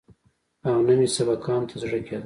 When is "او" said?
0.67-0.75